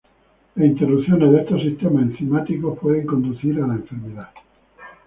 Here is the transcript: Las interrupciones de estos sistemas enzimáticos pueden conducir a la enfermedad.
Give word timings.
Las 0.55 0.65
interrupciones 0.67 1.31
de 1.31 1.41
estos 1.41 1.61
sistemas 1.61 2.05
enzimáticos 2.09 2.79
pueden 2.79 3.05
conducir 3.05 3.61
a 3.61 3.67
la 3.67 3.75
enfermedad. 3.75 4.31